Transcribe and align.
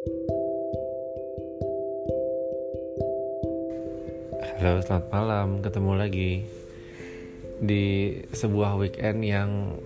Halo, 0.00 0.16
selamat 4.80 5.12
malam. 5.12 5.60
Ketemu 5.60 5.92
lagi 5.92 6.48
di 7.60 8.16
sebuah 8.32 8.80
weekend 8.80 9.20
yang 9.20 9.76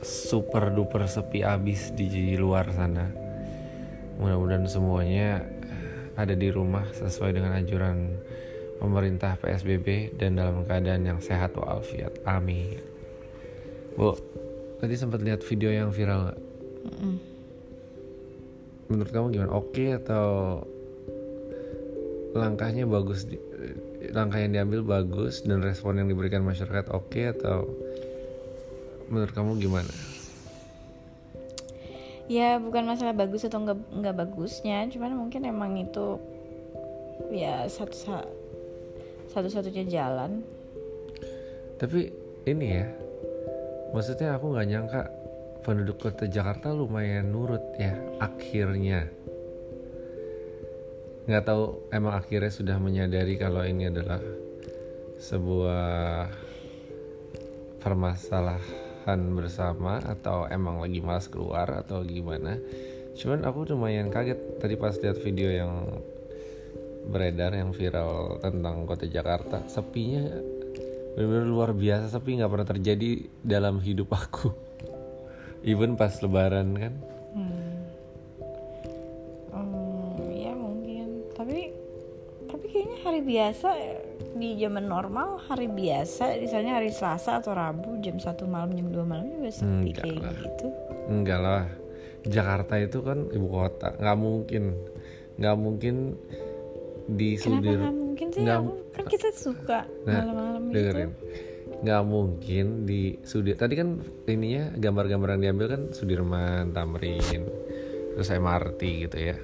super 0.00 0.72
duper 0.72 1.04
sepi 1.04 1.44
abis 1.44 1.92
di 1.92 2.40
luar 2.40 2.72
sana. 2.72 3.12
Mudah-mudahan 4.16 4.64
semuanya 4.64 5.44
ada 6.16 6.32
di 6.32 6.48
rumah 6.48 6.88
sesuai 6.96 7.36
dengan 7.36 7.52
anjuran 7.52 8.16
pemerintah 8.80 9.36
PSBB 9.44 10.16
dan 10.16 10.40
dalam 10.40 10.64
keadaan 10.64 11.04
yang 11.04 11.20
sehat 11.20 11.52
walafiat. 11.52 12.16
Amin. 12.24 12.80
Bu, 13.92 14.16
tadi 14.80 14.96
sempat 14.96 15.20
lihat 15.20 15.44
video 15.44 15.68
yang 15.68 15.92
viral 15.92 16.32
nggak? 16.32 16.40
Menurut 18.94 19.10
kamu 19.10 19.26
gimana? 19.34 19.50
Oke 19.58 19.90
atau 19.90 20.62
langkahnya 22.34 22.86
bagus 22.86 23.26
di, 23.26 23.38
langkah 24.14 24.38
yang 24.38 24.54
diambil 24.54 24.86
bagus 24.86 25.42
dan 25.42 25.62
respon 25.62 25.98
yang 25.98 26.06
diberikan 26.06 26.46
masyarakat 26.46 26.90
oke 26.94 27.22
atau 27.34 27.66
menurut 29.10 29.34
kamu 29.34 29.58
gimana? 29.58 29.90
ya 32.24 32.56
bukan 32.56 32.88
masalah 32.88 33.12
bagus 33.12 33.44
atau 33.44 33.60
nggak 33.60 33.78
nggak 34.00 34.16
bagusnya 34.16 34.88
cuman 34.88 35.12
mungkin 35.12 35.44
emang 35.44 35.76
itu 35.76 36.16
ya 37.28 37.68
satu 37.68 38.24
satu 39.28 39.48
satunya 39.48 39.84
jalan 39.84 40.40
Tapi 41.74 42.06
ini 42.46 42.80
ya, 42.80 42.86
maksudnya 43.90 44.38
aku 44.38 44.54
nggak 44.54 44.68
nyangka 44.70 45.02
penduduk 45.64 45.96
kota 45.96 46.28
Jakarta 46.28 46.70
lumayan 46.76 47.32
nurut 47.32 47.64
ya 47.80 47.96
akhirnya. 48.20 49.08
Nggak 51.24 51.44
tahu 51.48 51.88
emang 51.88 52.20
akhirnya 52.20 52.52
sudah 52.52 52.76
menyadari 52.76 53.40
kalau 53.40 53.64
ini 53.64 53.88
adalah 53.88 54.20
sebuah 55.16 56.28
permasalahan 57.80 59.20
bersama 59.32 60.04
atau 60.04 60.44
emang 60.52 60.84
lagi 60.84 61.00
malas 61.00 61.32
keluar 61.32 61.80
atau 61.80 62.04
gimana. 62.04 62.60
Cuman 63.16 63.48
aku 63.48 63.72
lumayan 63.72 64.12
kaget 64.12 64.60
tadi 64.60 64.76
pas 64.76 64.92
lihat 65.00 65.16
video 65.24 65.48
yang 65.48 65.72
beredar 67.08 67.56
yang 67.56 67.72
viral 67.72 68.40
tentang 68.40 68.84
kota 68.88 69.04
Jakarta 69.04 69.60
sepinya 69.68 70.24
benar-benar 71.14 71.46
luar 71.46 71.70
biasa 71.76 72.10
sepi 72.10 72.40
nggak 72.40 72.50
pernah 72.50 72.68
terjadi 72.68 73.10
dalam 73.44 73.78
hidup 73.78 74.08
aku 74.10 74.50
even 75.64 75.96
pas 75.96 76.12
lebaran 76.20 76.76
kan? 76.76 76.94
Hmm, 77.34 77.72
ya 80.30 80.52
mungkin. 80.52 81.24
Tapi 81.32 81.58
tapi 82.44 82.64
kayaknya 82.68 82.98
hari 83.02 83.20
biasa 83.20 83.68
di 84.34 84.54
zaman 84.56 84.86
normal 84.86 85.42
hari 85.42 85.66
biasa 85.66 86.38
misalnya 86.38 86.78
hari 86.78 86.90
Selasa 86.90 87.40
atau 87.40 87.50
Rabu 87.50 87.98
jam 87.98 88.16
satu 88.16 88.46
malam 88.46 88.70
jam 88.72 88.92
2 88.92 89.02
malam 89.02 89.26
juga 89.28 89.50
sepi 89.50 89.90
Enggak 89.90 90.04
kayak 90.04 90.20
lah. 90.20 90.34
gitu. 90.38 90.66
Enggak 91.08 91.40
lah. 91.40 91.64
Jakarta 92.24 92.74
itu 92.78 92.98
kan 93.00 93.18
ibu 93.28 93.46
kota. 93.48 93.88
Nggak 93.96 94.16
mungkin. 94.16 94.64
Nggak 95.34 95.56
mungkin 95.58 95.94
di 97.04 97.36
kenapa 97.36 97.58
Sudir 97.58 97.78
nggak 97.80 97.96
mungkin 97.96 98.26
sih? 98.30 98.40
Nggak- 98.40 98.64
kan 98.94 99.04
kita 99.10 99.28
suka 99.34 99.78
Nah, 100.06 100.22
malam-malam 100.22 100.62
gitu. 100.64 100.74
dengerin 100.78 101.10
nggak 101.84 102.02
mungkin 102.08 102.88
di 102.88 103.20
Sudir 103.28 103.60
tadi 103.60 103.76
kan 103.76 104.00
ininya 104.24 104.72
gambar-gambar 104.72 105.36
yang 105.36 105.42
diambil 105.52 105.66
kan 105.68 105.82
Sudirman 105.92 106.72
Tamrin 106.72 107.44
terus 108.16 108.32
MRT 108.32 108.80
gitu 109.04 109.16
ya. 109.20 109.36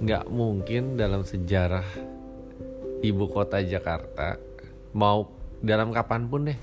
Nggak 0.00 0.24
mungkin 0.32 0.96
dalam 0.96 1.28
sejarah 1.28 1.84
ibu 3.04 3.28
kota 3.28 3.60
Jakarta 3.60 4.40
mau 4.96 5.28
dalam 5.60 5.92
kapan 5.92 6.24
pun 6.24 6.48
deh 6.48 6.58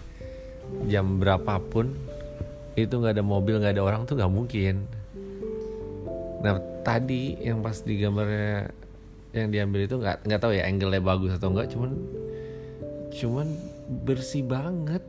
jam 0.90 1.22
berapapun 1.22 1.94
itu 2.74 2.90
nggak 2.98 3.22
ada 3.22 3.26
mobil 3.26 3.62
nggak 3.62 3.78
ada 3.78 3.84
orang 3.86 4.10
tuh 4.10 4.18
nggak 4.18 4.34
mungkin. 4.34 4.90
Nah 6.42 6.58
tadi 6.82 7.38
yang 7.46 7.62
pas 7.62 7.78
di 7.86 8.02
gambarnya 8.02 8.74
yang 9.38 9.54
diambil 9.54 9.86
itu 9.86 10.02
nggak 10.02 10.26
nggak 10.26 10.42
tahu 10.42 10.58
ya 10.58 10.66
angle-nya 10.66 11.02
bagus 11.02 11.38
atau 11.38 11.54
enggak 11.54 11.70
cuman 11.74 11.92
cuman 13.14 13.48
bersih 13.88 14.44
banget. 14.44 15.04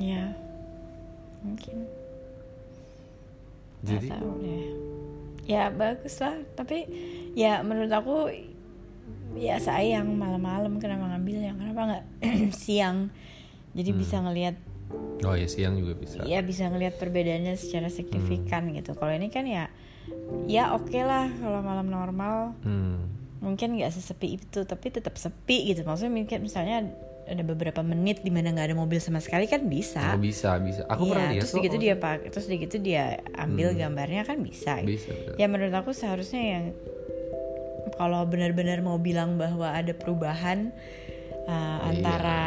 Ya 0.00 0.34
mungkin. 1.40 1.86
Jadi? 3.84 4.08
tahu 4.08 4.30
deh. 4.40 4.64
ya 5.44 5.68
bagus 5.68 6.16
lah. 6.18 6.40
Tapi 6.56 6.88
ya 7.36 7.60
menurut 7.60 7.92
aku 7.92 8.32
ya 9.36 9.60
sayang 9.60 10.14
malam-malam 10.16 10.80
kenapa 10.80 11.10
ngambilnya 11.12 11.52
kenapa 11.52 11.80
nggak 11.84 12.04
siang? 12.64 13.12
Jadi 13.74 13.90
Hmm. 13.92 14.00
bisa 14.00 14.16
ngelihat 14.24 14.56
oh 15.24 15.34
ya 15.36 15.48
siang 15.48 15.76
juga 15.76 15.94
bisa. 15.98 16.24
Ya 16.24 16.40
bisa 16.40 16.68
ngelihat 16.68 16.96
perbedaannya 16.96 17.54
secara 17.60 17.92
signifikan 17.92 18.72
gitu. 18.72 18.96
Kalau 18.96 19.12
ini 19.12 19.28
kan 19.28 19.44
ya 19.44 19.68
ya 20.48 20.72
oke 20.72 20.96
lah 20.96 21.28
kalau 21.38 21.60
malam 21.60 21.92
normal. 21.92 22.56
Hmm. 22.64 23.04
Mungkin 23.44 23.76
nggak 23.76 23.92
sesepi 23.92 24.40
itu 24.40 24.64
tapi 24.64 24.88
tetap 24.88 25.14
sepi 25.14 25.68
gitu. 25.68 25.84
Maksudnya 25.84 26.10
mungkin 26.10 26.38
misalnya 26.40 26.88
ada 27.24 27.40
beberapa 27.40 27.80
menit 27.80 28.20
di 28.20 28.28
mana 28.28 28.52
nggak 28.52 28.68
ada 28.68 28.76
mobil 28.76 29.00
sama 29.00 29.20
sekali 29.20 29.44
kan 29.44 29.64
bisa. 29.64 30.12
Oh 30.12 30.20
bisa 30.20 30.56
bisa. 30.60 30.84
Aku 30.88 31.04
Iya, 31.04 31.10
pernah 31.12 31.28
lihat 31.30 31.42
terus 31.44 31.54
gitu 31.56 31.76
dia 31.76 31.94
pak 31.96 32.16
terus 32.28 32.46
gitu 32.46 32.76
dia 32.80 33.04
ambil 33.36 33.72
Hmm. 33.72 33.78
gambarnya 33.80 34.22
kan 34.24 34.40
bisa. 34.40 34.80
Bisa 34.80 35.08
betul. 35.08 35.36
ya 35.36 35.46
menurut 35.48 35.72
aku 35.72 35.92
seharusnya 35.92 36.42
yang 36.42 36.64
kalau 37.94 38.26
benar-benar 38.26 38.80
mau 38.80 38.98
bilang 38.98 39.38
bahwa 39.38 39.70
ada 39.70 39.94
perubahan 39.94 40.74
uh, 41.46 41.78
antara 41.86 42.40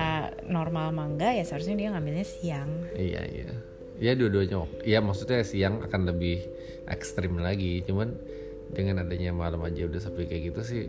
normal 0.43 0.91
mangga 0.91 1.31
ya 1.31 1.41
seharusnya 1.41 1.73
dia 1.73 1.89
ngambilnya 1.93 2.25
siang. 2.27 2.69
Iya 2.93 3.21
iya. 3.25 3.49
Ya 3.97 4.13
dua-duanya 4.13 4.61
ya 4.85 5.01
maksudnya 5.01 5.41
siang 5.41 5.81
akan 5.81 6.01
lebih 6.05 6.43
ekstrim 6.85 7.39
lagi. 7.39 7.81
Cuman 7.81 8.13
dengan 8.72 9.01
adanya 9.01 9.31
malam 9.31 9.61
aja 9.61 9.85
udah 9.85 10.00
sepi 10.00 10.25
kayak 10.25 10.44
gitu 10.50 10.61
sih. 10.63 10.83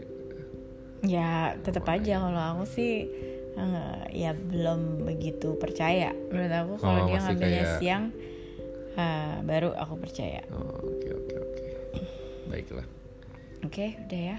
Ya 1.03 1.55
tetap 1.61 1.87
aja 1.87 2.19
kalau 2.19 2.43
aku 2.57 2.65
sih 2.67 3.07
eh, 3.55 3.99
ya 4.13 4.35
belum 4.35 5.07
begitu 5.07 5.55
percaya. 5.55 6.11
Menurut 6.29 6.53
aku 6.53 6.73
kalau 6.79 7.01
Oh, 7.03 7.07
dia 7.07 7.19
ngambilnya 7.21 7.63
kayak- 7.65 7.79
siang 7.79 8.05
eh, 8.95 9.35
baru 9.43 9.71
aku 9.75 9.95
percaya. 9.97 10.43
Oh, 10.51 10.83
oke 10.85 11.09
oke 11.09 11.35
oke. 11.37 11.65
Baiklah. 12.49 12.87
Oke 13.63 13.95
udah 14.07 14.23
ya. 14.35 14.37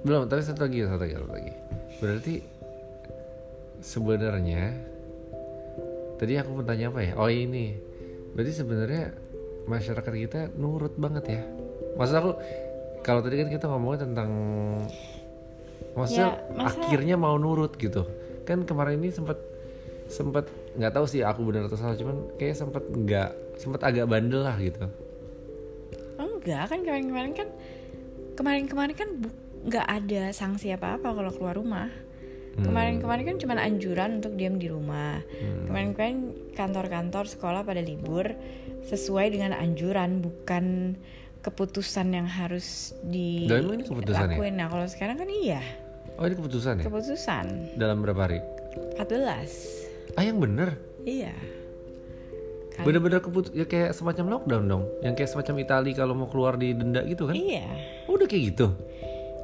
Belum 0.00 0.24
tapi 0.26 0.40
satu 0.40 0.64
lagi 0.64 0.84
satu 0.84 1.00
lagi 1.00 1.14
satu 1.14 1.28
lagi. 1.28 1.52
Berarti 1.98 2.34
sebenarnya 3.80 4.74
tadi 6.16 6.32
aku 6.34 6.50
mau 6.52 6.64
tanya 6.64 6.90
apa 6.90 7.00
ya? 7.02 7.12
Oh 7.14 7.30
ini. 7.30 7.78
Berarti 8.32 8.52
sebenarnya 8.54 9.14
masyarakat 9.64 10.12
kita 10.14 10.40
nurut 10.54 10.94
banget 10.96 11.24
ya? 11.30 11.42
Maksud 11.96 12.16
aku 12.16 12.30
kalau 13.08 13.24
tadi 13.24 13.40
kan 13.40 13.48
kita 13.48 13.64
ngomongnya 13.64 14.04
tentang 14.04 14.30
maksudnya 15.96 16.28
Ya, 16.28 16.52
masa- 16.52 16.84
akhirnya 16.84 17.16
mau 17.16 17.40
nurut 17.40 17.72
gitu. 17.74 18.04
Kan 18.44 18.68
kemarin 18.68 19.00
ini 19.00 19.08
sempat 19.08 19.40
sempat 20.08 20.44
nggak 20.76 20.92
tahu 20.92 21.04
sih 21.04 21.24
aku 21.24 21.40
benar 21.42 21.68
atau 21.68 21.76
salah 21.76 21.96
cuman 21.96 22.36
kayak 22.36 22.52
sempat 22.54 22.84
nggak 22.84 23.28
sempat 23.56 23.80
agak 23.82 24.04
bandel 24.04 24.44
lah 24.44 24.60
gitu. 24.60 24.84
Enggak 26.16 26.68
kan 26.68 26.78
kemarin-kemarin 26.84 27.32
kan 27.32 27.48
kemarin-kemarin 28.36 28.94
kan 28.94 29.08
nggak 29.64 29.86
ada 29.86 30.22
sanksi 30.30 30.70
apa-apa 30.70 31.08
kalau 31.08 31.32
keluar 31.32 31.56
rumah. 31.56 31.88
Kemarin-kemarin 32.58 33.22
kan 33.24 33.36
cuma 33.38 33.54
anjuran 33.54 34.18
untuk 34.18 34.34
diam 34.34 34.58
di 34.58 34.66
rumah. 34.66 35.22
Kemarin-kemarin 35.70 36.18
kantor-kantor 36.58 37.30
sekolah 37.30 37.62
pada 37.62 37.78
libur 37.78 38.34
sesuai 38.82 39.30
dengan 39.30 39.54
anjuran 39.54 40.18
bukan 40.18 40.98
keputusan 41.38 42.06
yang 42.10 42.26
harus 42.26 42.92
emang 43.06 43.78
ini 43.78 43.84
keputusan 43.86 44.26
ya? 44.34 44.38
nah 44.52 44.66
kalau 44.66 44.86
sekarang 44.90 45.16
kan 45.16 45.28
iya. 45.30 45.62
Oh 46.18 46.26
ini 46.26 46.34
keputusan 46.34 46.82
ya? 46.82 46.84
Keputusan. 46.90 47.78
Dalam 47.78 48.02
berapa 48.02 48.26
hari? 48.26 48.42
14 48.98 50.18
ah 50.18 50.22
yang 50.26 50.42
bener? 50.42 50.74
Iya. 51.06 51.30
Kan- 52.74 52.84
Bener-bener 52.86 53.22
keput 53.22 53.54
ya 53.54 53.66
kayak 53.66 53.94
semacam 53.94 54.38
lockdown 54.38 54.64
dong. 54.66 54.84
Yang 55.02 55.14
kayak 55.22 55.30
semacam 55.30 55.54
Itali 55.62 55.90
kalau 55.94 56.14
mau 56.18 56.26
keluar 56.26 56.58
di 56.58 56.74
denda 56.74 57.06
gitu 57.06 57.30
kan? 57.30 57.34
iya. 57.38 57.66
Oh, 58.10 58.18
udah 58.18 58.26
kayak 58.26 58.54
gitu. 58.54 58.66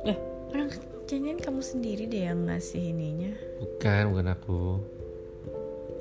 lah 0.02 0.18
orang 0.50 0.68
jangan 1.06 1.38
kamu 1.38 1.62
sendiri 1.62 2.04
deh 2.10 2.26
yang 2.26 2.42
ngasih 2.46 2.90
ininya. 2.90 3.32
Bukan, 3.62 4.02
bukan 4.10 4.26
aku. 4.34 4.60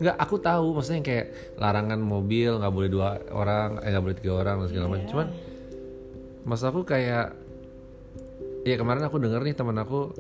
Enggak, 0.02 0.16
aku 0.18 0.36
tahu. 0.42 0.74
Maksudnya 0.74 0.98
yang 1.00 1.08
kayak 1.08 1.28
larangan 1.62 2.00
mobil 2.02 2.50
nggak 2.58 2.74
boleh 2.74 2.90
dua 2.90 3.22
orang, 3.30 3.78
eh 3.86 3.94
nggak 3.94 4.04
boleh 4.04 4.18
tiga 4.18 4.34
orang 4.42 4.56
dan 4.58 4.68
segala 4.74 4.88
macam. 4.90 5.08
Cuman 5.08 5.28
maksud 6.44 6.72
aku 6.72 6.82
kayak 6.84 7.36
ya 8.64 8.76
kemarin 8.80 9.04
aku 9.08 9.20
denger 9.20 9.44
nih 9.44 9.56
teman 9.56 9.78
aku 9.80 10.16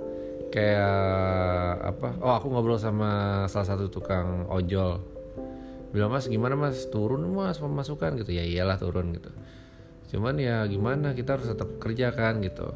kayak 0.51 1.81
apa? 1.81 2.19
Oh, 2.21 2.33
aku 2.37 2.51
ngobrol 2.51 2.77
sama 2.77 3.43
salah 3.49 3.67
satu 3.73 3.89
tukang 3.89 4.45
ojol. 4.51 5.01
Bilang, 5.93 6.09
"Mas, 6.13 6.25
gimana 6.25 6.57
Mas? 6.57 6.89
Turun 6.89 7.21
Mas 7.33 7.57
pemasukan 7.61 8.17
gitu." 8.21 8.33
Ya 8.33 8.45
iyalah 8.45 8.77
turun 8.81 9.13
gitu. 9.13 9.29
cuman 10.13 10.37
ya 10.37 10.61
gimana 10.69 11.17
kita 11.17 11.41
harus 11.41 11.49
tetap 11.49 11.81
kerja 11.81 12.13
kan 12.13 12.37
gitu 12.45 12.69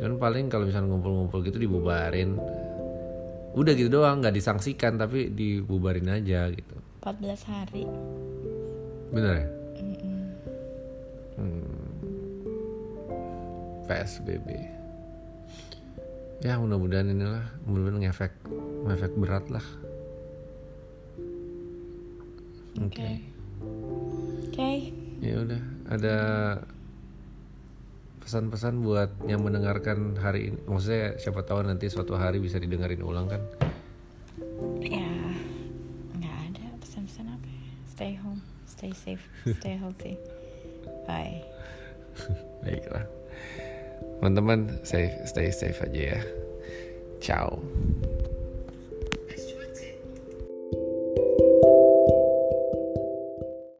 cuman 0.00 0.16
paling 0.16 0.44
kalau 0.48 0.64
misalnya 0.64 0.88
ngumpul-ngumpul 0.88 1.44
gitu 1.44 1.60
dibubarin 1.60 2.40
udah 3.52 3.72
gitu 3.76 3.92
doang 3.92 4.24
nggak 4.24 4.40
disangsikan 4.40 4.96
tapi 4.96 5.28
dibubarin 5.28 6.08
aja 6.08 6.48
gitu 6.48 6.76
14 7.04 7.44
hari 7.44 7.84
bener 9.12 9.34
ya 9.36 9.59
PSBB 13.90 14.78
ya 16.40 16.56
mudah-mudahan 16.56 17.12
inilah 17.12 17.44
mudah-mudahan 17.68 18.08
ngefek 18.08 18.32
ngefek 18.88 19.12
berat 19.20 19.46
lah. 19.52 19.66
Oke. 22.80 23.20
Oke. 24.48 24.48
oke. 24.48 24.70
Ya 25.20 25.36
udah 25.44 25.62
ada 25.92 26.18
pesan-pesan 28.24 28.80
buat 28.80 29.12
yang 29.28 29.44
mendengarkan 29.44 30.16
hari 30.16 30.54
ini? 30.54 30.58
Maksudnya 30.64 31.20
siapa 31.20 31.44
tahu 31.44 31.60
nanti 31.60 31.92
suatu 31.92 32.16
hari 32.16 32.40
bisa 32.40 32.56
didengarin 32.56 33.04
ulang 33.04 33.28
kan? 33.28 33.42
Ya 34.80 35.12
nggak 36.16 36.36
ada 36.56 36.64
pesan-pesan 36.80 37.36
apa 37.36 37.48
ya. 37.52 37.68
stay 37.84 38.12
home 38.16 38.40
stay 38.64 38.92
safe 38.96 39.24
stay 39.44 39.76
healthy. 39.76 40.16
Bye. 41.04 41.44
Baiklah 42.64 43.19
teman-teman 44.20 44.84
safe 44.84 45.16
stay 45.24 45.48
safe 45.48 45.80
aja 45.80 46.02
ya. 46.16 46.20
Ciao 47.24 47.56